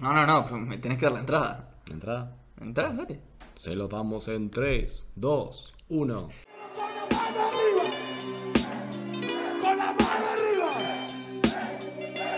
[0.00, 1.68] No, no, no, me tenés que dar la entrada.
[1.86, 2.36] ¿La entrada?
[2.60, 3.20] Entrada, dale.
[3.56, 6.28] Se lo damos en 3, 2, 1.
[6.74, 7.82] Con la mano arriba.
[9.62, 10.70] Con la mano arriba.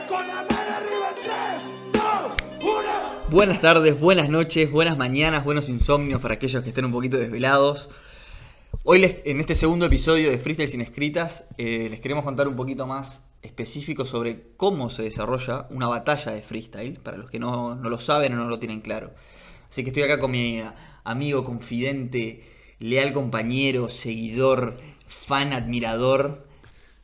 [0.09, 1.15] Con la mano arriba.
[1.15, 1.63] 3,
[1.93, 3.31] 2, 1.
[3.31, 7.91] Buenas tardes, buenas noches, buenas mañanas, buenos insomnios para aquellos que estén un poquito desvelados.
[8.85, 12.57] Hoy les- en este segundo episodio de Freestyle sin escritas eh, les queremos contar un
[12.57, 17.75] poquito más específico sobre cómo se desarrolla una batalla de freestyle, para los que no,
[17.75, 19.13] no lo saben o no lo tienen claro.
[19.69, 20.63] Así que estoy acá con mi
[21.05, 22.43] amigo, confidente,
[22.79, 26.47] leal compañero, seguidor, fan, admirador,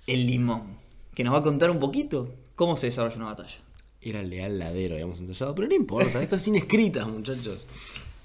[0.06, 0.78] el limón,
[1.14, 3.56] que nos va a contar un poquito cómo se desarrolla una batalla.
[4.00, 7.66] Era leal ladero, habíamos ensayado, pero no importa, esto es sin escritas, muchachos.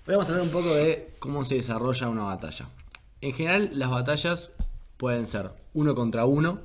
[0.06, 2.70] Hoy vamos a hablar un poco de cómo se desarrolla una batalla.
[3.22, 4.52] En general, las batallas
[4.98, 6.60] pueden ser uno contra uno,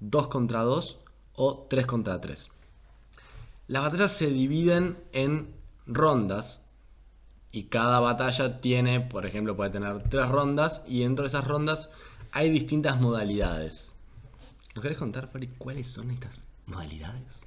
[0.00, 0.98] dos contra dos
[1.34, 2.48] o tres contra tres.
[3.68, 5.54] Las batallas se dividen en
[5.86, 6.62] rondas
[7.52, 11.90] y cada batalla tiene, por ejemplo, puede tener tres rondas y dentro de esas rondas
[12.32, 13.92] hay distintas modalidades.
[14.74, 17.40] ¿Nos querés contar, Fari, cuáles son estas modalidades?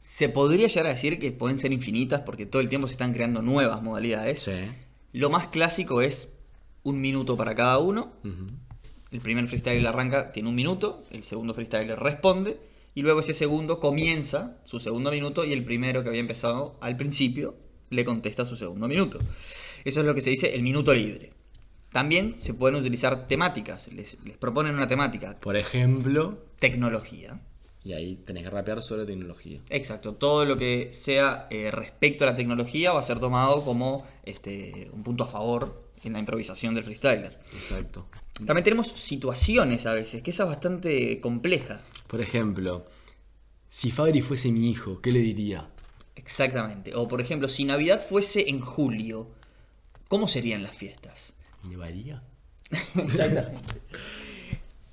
[0.00, 3.12] Se podría llegar a decir que pueden ser infinitas porque todo el tiempo se están
[3.12, 4.42] creando nuevas modalidades.
[4.42, 4.70] Sí.
[5.12, 6.28] Lo más clásico es
[6.84, 8.12] un minuto para cada uno.
[9.10, 12.58] El primer freestyler arranca, tiene un minuto, el segundo freestyler responde
[12.94, 16.96] y luego ese segundo comienza su segundo minuto y el primero que había empezado al
[16.96, 17.54] principio
[17.90, 19.18] le contesta su segundo minuto.
[19.84, 21.32] Eso es lo que se dice el minuto libre.
[21.92, 27.40] También se pueden utilizar temáticas, les, les proponen una temática, Por ejemplo, tecnología.
[27.84, 29.60] y ahí tenés que rapear sobre tecnología.
[29.70, 34.04] Exacto, todo lo que sea eh, respecto a la tecnología va a ser tomado como
[34.24, 37.38] este, un punto a favor en la improvisación del freestyler.
[37.54, 38.06] Exacto.
[38.44, 41.80] También tenemos situaciones a veces, que esa es bastante compleja.
[42.06, 42.84] Por ejemplo,
[43.68, 45.70] si Fabri fuese mi hijo, ¿qué le diría?
[46.14, 46.94] Exactamente.
[46.94, 49.30] O por ejemplo, si Navidad fuese en julio,
[50.08, 51.32] ¿cómo serían las fiestas?
[51.68, 52.22] ¿Nevaría?
[52.70, 53.74] Exactamente.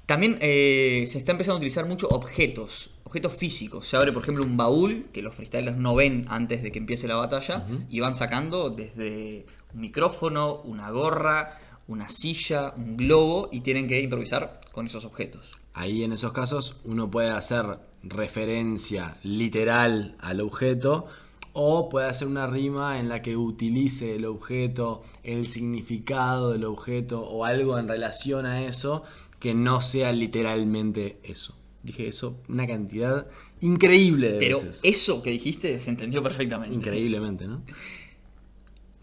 [0.06, 3.88] También eh, se está empezando a utilizar mucho objetos, objetos físicos.
[3.88, 7.08] Se abre, por ejemplo, un baúl que los freestylers no ven antes de que empiece
[7.08, 13.88] la batalla y van sacando desde micrófono, una gorra, una silla, un globo y tienen
[13.88, 15.52] que improvisar con esos objetos.
[15.74, 21.08] Ahí en esos casos uno puede hacer referencia literal al objeto
[21.54, 27.22] o puede hacer una rima en la que utilice el objeto, el significado del objeto
[27.22, 29.04] o algo en relación a eso
[29.40, 31.56] que no sea literalmente eso.
[31.84, 33.28] Dije eso una cantidad
[33.60, 34.80] increíble de Pero veces.
[34.84, 36.74] eso que dijiste se entendió perfectamente.
[36.74, 37.62] Increíblemente, ¿no?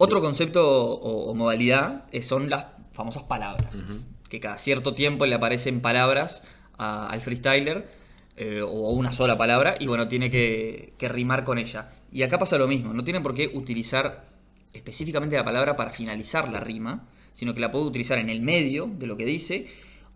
[0.03, 0.62] Otro concepto
[0.94, 3.75] o, o modalidad son las famosas palabras.
[4.28, 6.43] Que cada cierto tiempo le aparecen palabras
[6.78, 7.87] a- al freestyler
[8.37, 11.91] eh, o una sola palabra y bueno, tiene que, que rimar con ella.
[12.11, 14.25] Y acá pasa lo mismo, no tienen por qué utilizar
[14.72, 18.87] específicamente la palabra para finalizar la rima, sino que la puede utilizar en el medio
[18.99, 19.67] de lo que dice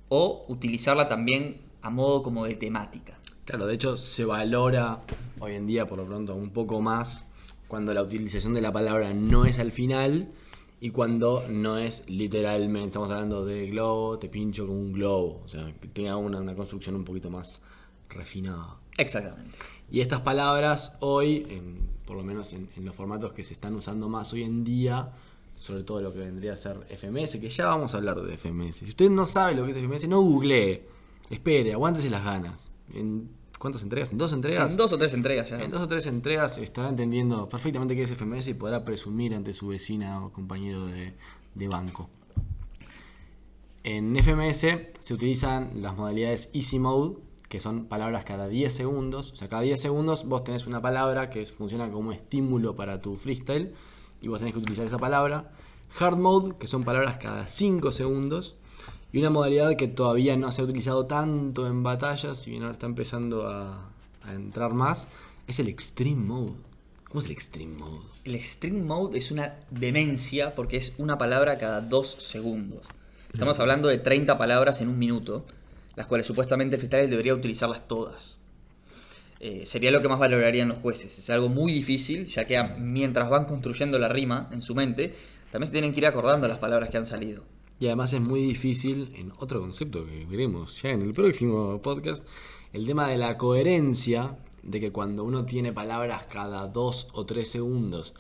[0.09, 3.19] o utilizarla también a modo como de temática.
[3.45, 5.01] Claro, de hecho se valora
[5.41, 7.27] hoy en día por lo pronto un poco más
[7.69, 10.29] cuando la utilización de la palabra no es al final
[10.81, 15.49] y cuando no es literalmente, estamos hablando de globo, te pincho como un globo, o
[15.49, 17.61] sea, que tenga una, una construcción un poquito más
[18.11, 18.77] refinada.
[18.99, 19.57] Exactamente.
[19.91, 23.75] Y estas palabras hoy, en- por lo menos en, en los formatos que se están
[23.75, 25.11] usando más hoy en día,
[25.59, 28.77] sobre todo lo que vendría a ser FMS, que ya vamos a hablar de FMS.
[28.77, 30.83] Si usted no sabe lo que es FMS, no googlee,
[31.31, 32.71] espere, aguántese las ganas.
[32.93, 33.31] ¿En
[33.65, 34.13] cuántas entregas?
[34.13, 34.71] ¿En dos entregas?
[34.71, 35.59] En dos o tres entregas ya.
[35.59, 39.55] En dos o tres entregas estará entendiendo perfectamente qué es FMS y podrá presumir ante
[39.55, 41.15] su vecina o compañero de,
[41.55, 42.11] de banco.
[43.83, 44.67] En FMS
[45.01, 47.17] se utilizan las modalidades Easy Mode,
[47.49, 49.33] que son palabras cada 10 segundos.
[49.33, 53.17] O sea, cada 10 segundos vos tenés una palabra que funciona como estímulo para tu
[53.17, 53.73] freestyle
[54.21, 55.53] y vos tenés que utilizar esa palabra.
[55.99, 58.57] Hard Mode, que son palabras cada 5 segundos.
[59.15, 62.73] Y una modalidad que todavía no se ha utilizado tanto en batallas, si bien ahora
[62.73, 63.89] está empezando a,
[64.25, 65.07] a entrar más,
[65.47, 66.55] es el Extreme Mode.
[67.05, 68.09] ¿Cómo es el Extreme Mode?
[68.25, 72.89] El Extreme Mode es una demencia porque es una palabra cada dos segundos.
[73.33, 75.45] Estamos hablando de 30 palabras en un minuto,
[75.95, 78.39] las cuales supuestamente el freestyle debería utilizarlas todas.
[79.39, 81.17] Eh, sería lo que más valorarían los jueces.
[81.21, 85.15] Es algo muy difícil, ya que mientras van construyendo la rima en su mente,
[85.53, 87.54] también se tienen que ir acordando las palabras que han salido.
[87.81, 92.27] Y además es muy difícil, en otro concepto que veremos ya en el próximo podcast,
[92.73, 97.51] el tema de la coherencia, de que cuando uno tiene palabras cada dos o tres
[97.51, 98.15] segundos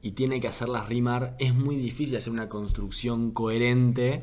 [0.00, 4.22] y tiene que hacerlas rimar, es muy difícil hacer una construcción coherente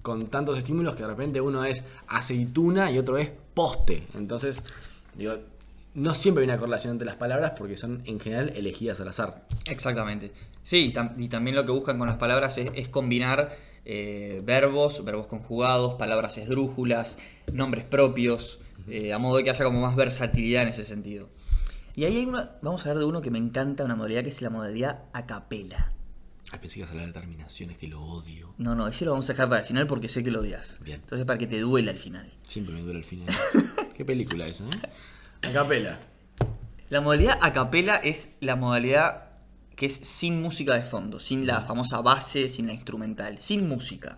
[0.00, 4.06] con tantos estímulos que de repente uno es aceituna y otro es poste.
[4.14, 4.62] Entonces,
[5.16, 5.34] digo,
[5.94, 9.46] no siempre hay una correlación entre las palabras porque son en general elegidas al azar.
[9.66, 10.32] Exactamente.
[10.62, 15.04] Sí, y, tam- y también lo que buscan con las palabras es combinar eh, verbos,
[15.04, 17.18] verbos conjugados, palabras esdrújulas,
[17.52, 21.28] nombres propios, eh, a modo de que haya como más versatilidad en ese sentido.
[21.94, 24.30] Y ahí hay una, vamos a hablar de uno que me encanta, una modalidad que
[24.30, 25.92] es la modalidad a capela.
[26.50, 28.54] Ay, pensé que ibas a hablar de terminaciones, que lo odio.
[28.58, 30.78] No, no, ese lo vamos a dejar para el final porque sé que lo odias.
[30.82, 31.00] Bien.
[31.02, 32.32] Entonces para que te duela al final.
[32.42, 33.34] Siempre me duele el final.
[33.96, 35.48] ¿Qué película esa, eh?
[35.48, 35.98] A capela.
[36.90, 39.31] La modalidad a capela es la modalidad
[39.82, 44.16] que es sin música de fondo, sin la famosa base, sin la instrumental, sin música.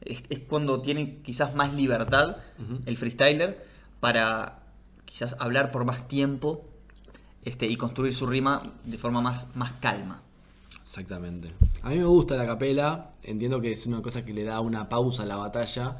[0.00, 2.38] Es, es cuando tiene quizás más libertad
[2.86, 3.62] el freestyler
[4.00, 4.60] para
[5.04, 6.64] quizás hablar por más tiempo
[7.44, 10.22] este, y construir su rima de forma más, más calma.
[10.80, 11.52] Exactamente.
[11.82, 14.88] A mí me gusta la capela, entiendo que es una cosa que le da una
[14.88, 15.98] pausa a la batalla,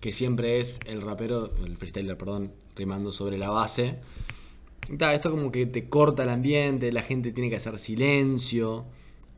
[0.00, 3.98] que siempre es el rapero, el freestyler, perdón, rimando sobre la base.
[4.88, 8.84] Esto como que te corta el ambiente, la gente tiene que hacer silencio.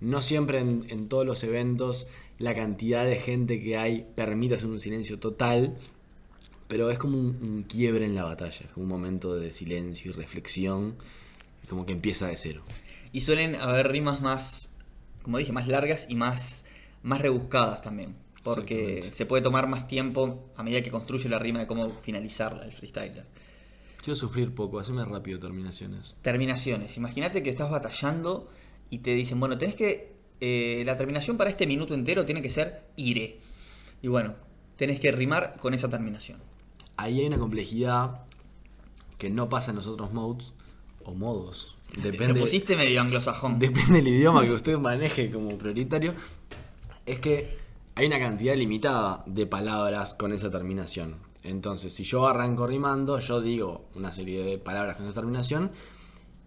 [0.01, 2.07] No siempre en, en todos los eventos
[2.39, 5.77] la cantidad de gente que hay permite hacer un silencio total,
[6.69, 10.15] pero es como un, un quiebre en la batalla, es un momento de silencio y
[10.15, 10.97] reflexión,
[11.65, 12.63] y como que empieza de cero.
[13.13, 14.75] Y suelen haber rimas más,
[15.23, 16.67] como dije, más largas y más,
[17.03, 18.15] más rebuscadas también.
[18.43, 22.65] Porque se puede tomar más tiempo a medida que construye la rima de cómo finalizarla
[22.65, 23.25] el freestyler.
[24.07, 26.15] Quiero sufrir poco, haceme rápido terminaciones.
[26.23, 26.97] Terminaciones.
[26.97, 28.49] Imagínate que estás batallando
[28.89, 30.13] y te dicen, bueno, tenés que.
[30.41, 33.41] eh, la terminación para este minuto entero tiene que ser ire.
[34.03, 34.35] Y bueno,
[34.77, 36.39] tenés que rimar con esa terminación.
[36.97, 38.21] Ahí hay una complejidad
[39.19, 40.55] que no pasa en los otros modes
[41.05, 41.77] o modos.
[42.01, 43.59] Te pusiste medio anglosajón.
[43.59, 46.15] depende del idioma que usted maneje como prioritario.
[47.07, 47.59] Es que
[47.97, 51.26] hay una cantidad limitada de palabras con esa terminación.
[51.47, 55.71] Entonces, si yo arranco rimando, yo digo una serie de palabras con esa terminación.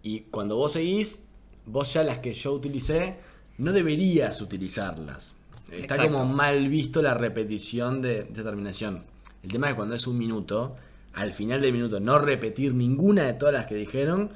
[0.03, 1.27] Y cuando vos seguís,
[1.65, 3.17] vos ya las que yo utilicé,
[3.57, 5.37] no deberías utilizarlas.
[5.71, 6.13] Está Exacto.
[6.13, 9.03] como mal visto la repetición de, de terminación.
[9.41, 10.75] El tema es que cuando es un minuto,
[11.13, 14.31] al final del minuto no repetir ninguna de todas las que dijeron,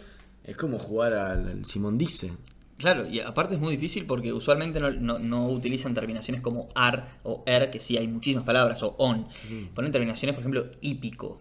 [0.45, 2.31] es como jugar al, al Simón Dice.
[2.77, 7.17] Claro, y aparte es muy difícil porque usualmente no, no- no utilizan terminaciones como ar
[7.23, 9.27] o er, que sí hay muchísimas palabras, o on.
[9.75, 11.39] Ponen terminaciones, por ejemplo, hípico.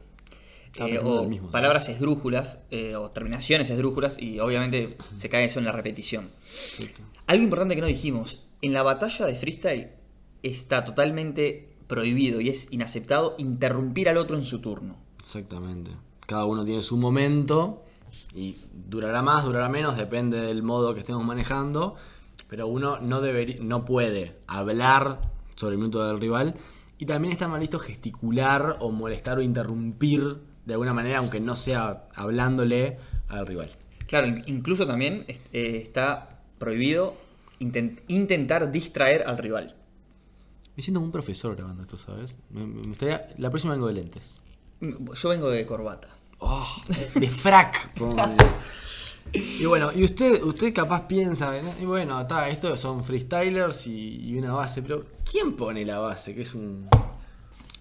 [0.80, 5.64] Ah, eh, o palabras esdrújulas, eh, o terminaciones esdrújulas, y obviamente se cae eso en
[5.66, 6.30] la repetición.
[7.26, 9.90] Algo importante que no dijimos, en la batalla de freestyle
[10.42, 14.96] está totalmente prohibido y es inaceptado interrumpir al otro en su turno.
[15.20, 15.90] Exactamente.
[16.26, 17.84] Cada uno tiene su momento
[18.34, 21.96] y durará más, durará menos, depende del modo que estemos manejando.
[22.48, 25.20] Pero uno no, debería, no puede hablar
[25.56, 26.54] sobre el minuto del rival.
[26.98, 30.36] Y también está mal visto gesticular o molestar o interrumpir
[30.66, 32.98] de alguna manera, aunque no sea hablándole
[33.28, 33.70] al rival.
[34.06, 37.16] Claro, in- incluso también eh, está prohibido
[37.58, 39.74] inten- intentar distraer al rival.
[40.76, 42.36] Me siento como un profesor grabando esto, ¿sabes?
[42.50, 43.28] Me, me gustaría.
[43.38, 44.34] La próxima vengo de lentes.
[44.80, 46.08] Yo vengo de corbata.
[46.44, 46.66] Oh,
[47.14, 47.90] de frac.
[49.32, 51.72] y bueno, y usted, usted capaz piensa, ¿no?
[51.80, 56.34] y bueno, está, estos son freestylers y, y una base, pero ¿quién pone la base?
[56.34, 56.88] Que es un,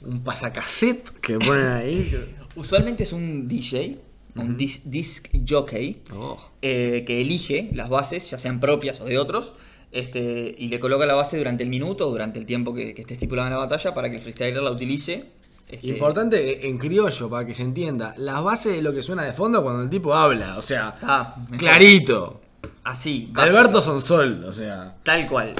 [0.02, 2.26] un pasacassette que ponen ahí.
[2.56, 3.98] Usualmente es un DJ,
[4.36, 9.18] un dis- disc jockey, Oh, eh, que elige las bases, ya sean propias o de
[9.18, 9.54] otros,
[9.92, 13.02] este, y le coloca la base durante el minuto o durante el tiempo que, que
[13.02, 15.26] esté estipulado en la batalla para que el freestyler la utilice.
[15.72, 19.34] Este, Importante en criollo, para que se entienda, la base de lo que suena de
[19.34, 22.42] fondo cuando el tipo habla, o sea, Ah, clarito.
[22.84, 23.58] Así, básico.
[23.58, 24.98] Alberto Sonsol, o sea.
[25.04, 25.54] Tal cual.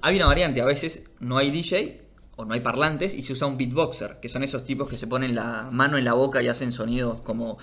[0.00, 2.02] Hay una variante, a veces no hay DJ
[2.36, 5.06] o no hay parlantes y se usa un beatboxer, que son esos tipos que se
[5.06, 7.58] ponen la mano en la boca y hacen sonidos como...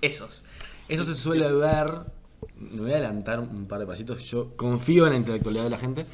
[0.00, 0.42] Esos.
[0.88, 1.86] Eso se suele ver.
[2.56, 4.22] Me voy a adelantar un par de pasitos.
[4.24, 6.06] Yo confío en la intelectualidad de la gente.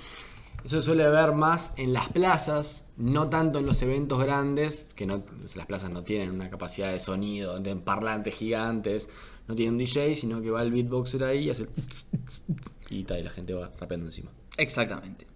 [0.65, 5.07] Eso se suele ver más en las plazas, no tanto en los eventos grandes, que
[5.07, 5.25] no,
[5.57, 9.09] las plazas no tienen una capacidad de sonido, de parlantes gigantes,
[9.49, 11.67] no tienen un DJ, sino que va el beatboxer ahí y hace.
[12.91, 14.31] Y, tal, y la gente va rapeando encima.
[14.57, 15.27] Exactamente.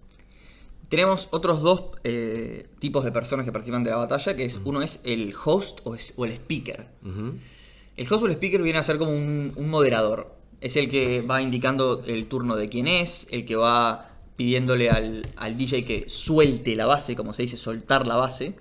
[0.89, 4.81] Tenemos otros dos eh, tipos de personas que participan de la batalla, que es uno
[4.81, 6.87] es el host o, es- o el speaker.
[7.97, 10.33] El host o el speaker viene a ser como un, un moderador.
[10.61, 15.23] Es el que va indicando el turno de quién es, el que va pidiéndole al,
[15.35, 18.55] al DJ que suelte la base, como se dice, soltar la base.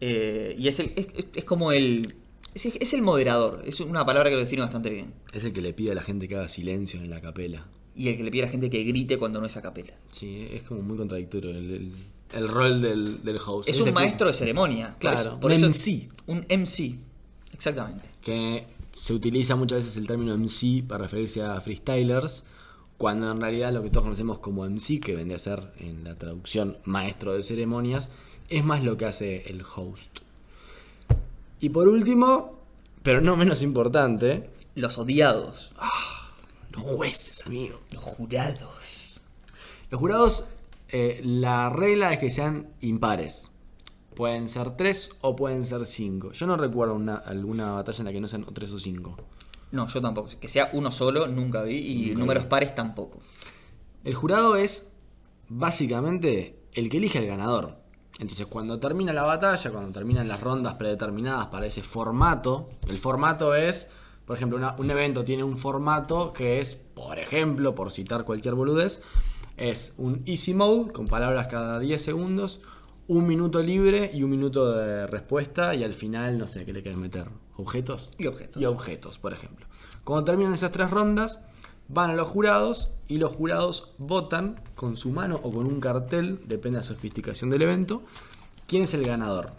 [0.00, 0.92] Eh, y es, el,
[1.34, 2.14] es, como el...
[2.54, 5.14] Es, es el moderador, es una palabra que lo define bastante bien.
[5.32, 7.66] Es el que le pide a la gente que haga silencio en la capela.
[7.96, 9.94] Y el que le pide a la gente que grite cuando no es a capela.
[10.10, 11.92] Sí, es como muy contradictorio el, el-
[12.32, 13.68] el rol del, del host.
[13.68, 14.88] Es un que- maestro de ceremonia.
[14.90, 16.08] por Claro, eso- por un eso- MC.
[16.26, 16.96] Un MC.
[17.52, 18.08] Exactamente.
[18.20, 22.42] que se utiliza muchas veces el término MC para referirse a freestylers,
[23.04, 26.14] cuando en realidad lo que todos conocemos como MC, que vendría a ser en la
[26.14, 28.08] traducción maestro de ceremonias,
[28.48, 30.20] es más lo que hace el host.
[31.60, 32.58] Y por último,
[33.02, 35.72] pero no menos importante, Los odiados.
[36.72, 37.78] los jueces, amigo.
[37.90, 39.20] Los jurados.
[39.90, 40.46] Los jurados,
[40.88, 43.50] eh, la regla es que sean impares.
[44.16, 46.32] Pueden ser tres o pueden ser cinco.
[46.32, 49.14] Yo no recuerdo una- alguna batalla en la que no sean tres o cinco.
[49.74, 50.30] No, yo tampoco.
[50.40, 51.76] Que sea uno solo, nunca vi.
[51.78, 52.48] Y Nunca números vi.
[52.48, 53.20] pares tampoco.
[54.04, 54.92] El jurado es
[55.48, 57.76] básicamente el que elige al ganador.
[58.20, 63.54] Entonces, cuando termina la batalla, cuando terminan las rondas predeterminadas para ese formato, el formato
[63.56, 63.88] es,
[64.24, 68.54] por ejemplo, una- un evento tiene un formato que es, por ejemplo, por citar cualquier
[68.54, 69.02] boludez,
[69.56, 72.60] es un easy mode con palabras cada 10 segundos,
[73.08, 76.82] un minuto libre y un minuto de respuesta, y al final, no sé, ¿qué le
[76.82, 77.26] quieres meter?
[77.56, 78.10] ¿Objetos?
[78.18, 78.60] Y objetos.
[78.62, 79.66] Y objetos, por ejemplo.
[80.04, 81.40] Cuando terminan esas tres rondas,
[81.88, 86.40] van a los jurados y los jurados votan con su mano o con un cartel,
[86.46, 88.02] depende de la sofisticación del evento,
[88.66, 89.52] quién es el ganador.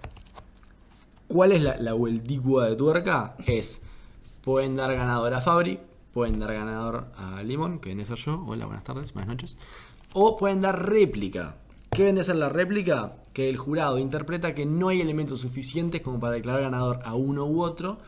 [1.28, 3.36] ¿Cuál es la, la de tuerca?
[3.46, 3.82] Es,
[4.44, 5.80] pueden dar ganador a Fabri,
[6.14, 9.58] pueden dar ganador a Limón, que viene a ser yo, hola, buenas tardes, buenas noches,
[10.14, 11.56] o pueden dar réplica.
[11.90, 13.16] ¿Qué viene a ser la réplica?
[13.36, 17.46] Que el jurado interpreta que no hay elementos suficientes como para declarar ganador a uno
[17.46, 18.00] u otro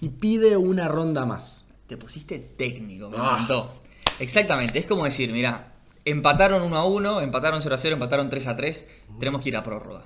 [0.00, 1.64] y pide una ronda más.
[1.86, 3.34] Te pusiste técnico, me Ah.
[3.34, 3.72] encantó.
[4.18, 5.72] Exactamente, es como decir, mira,
[6.04, 8.88] empataron 1 a 1, empataron 0 a 0, empataron 3 a 3,
[9.20, 10.02] tenemos que ir a prórroga.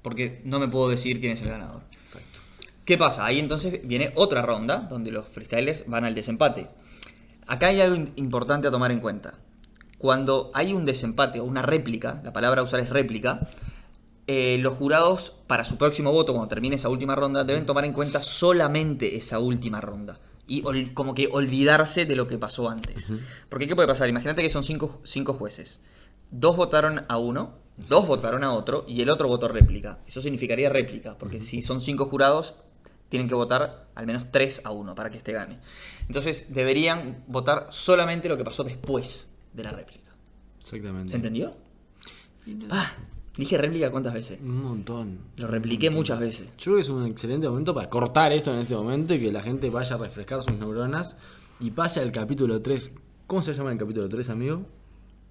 [0.00, 1.82] Porque no me puedo decir quién es el ganador.
[2.00, 2.38] Exacto.
[2.84, 3.26] ¿Qué pasa?
[3.26, 6.68] Ahí entonces viene otra ronda donde los freestylers van al desempate.
[7.48, 9.34] Acá hay algo importante a tomar en cuenta.
[9.98, 13.40] Cuando hay un desempate o una réplica, la palabra a usar es réplica,
[14.32, 17.92] eh, los jurados para su próximo voto, cuando termine esa última ronda, deben tomar en
[17.92, 20.20] cuenta solamente esa última ronda.
[20.46, 23.12] Y ol- como que olvidarse de lo que pasó antes.
[23.48, 24.08] Porque ¿qué puede pasar?
[24.08, 25.80] Imagínate que son cinco, cinco jueces.
[26.30, 27.54] Dos votaron a uno,
[27.88, 29.98] dos votaron a otro y el otro votó réplica.
[30.06, 32.54] Eso significaría réplica, porque si son cinco jurados,
[33.08, 35.58] tienen que votar al menos tres a uno para que este gane.
[36.06, 40.12] Entonces deberían votar solamente lo que pasó después de la réplica.
[40.62, 41.10] Exactamente.
[41.10, 41.54] ¿Se entendió?
[42.70, 42.92] Ah,
[43.40, 44.38] dije réplica cuántas veces.
[44.40, 45.18] Un montón.
[45.36, 46.52] Lo repliqué muchas veces.
[46.58, 49.32] Yo creo que es un excelente momento para cortar esto en este momento y que
[49.32, 51.16] la gente vaya a refrescar sus neuronas
[51.58, 52.92] y pase al capítulo 3.
[53.26, 54.62] ¿Cómo se llama el capítulo 3, amigo?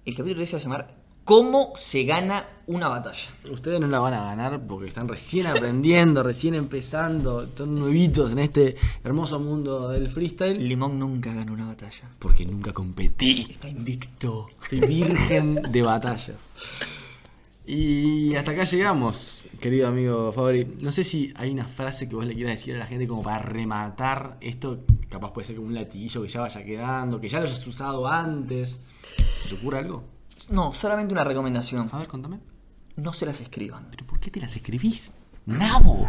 [0.04, 3.28] El capítulo 3 se va a llamar ¿Cómo se gana una batalla?
[3.52, 8.40] Ustedes no la van a ganar porque están recién aprendiendo, recién empezando, son nuevitos en
[8.40, 8.74] este
[9.04, 10.58] hermoso mundo del freestyle.
[10.66, 12.10] Limón nunca ganó una batalla.
[12.18, 13.46] Porque nunca competí.
[13.48, 14.48] Está invicto.
[14.62, 16.54] Estoy virgen de batallas.
[17.72, 20.76] Y hasta acá llegamos, querido amigo Fabri.
[20.82, 23.22] No sé si hay una frase que vos le quieras decir a la gente como
[23.22, 24.80] para rematar esto.
[25.08, 28.08] Capaz puede ser como un latiguillo que ya vaya quedando, que ya lo hayas usado
[28.08, 28.80] antes.
[29.42, 30.02] ¿Se te ocurre algo?
[30.48, 31.88] No, solamente una recomendación.
[31.92, 32.40] A ver, contame.
[32.96, 33.86] No se las escriban.
[33.88, 35.12] ¿Pero por qué te las escribís?
[35.46, 36.08] ¡Nabo!